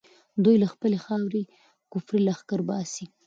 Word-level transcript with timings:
دوی 0.43 0.55
له 0.63 0.67
خپلې 0.73 0.97
خاورې 1.05 1.43
کفري 1.91 2.19
لښکر 2.27 2.59
باسي. 2.67 3.05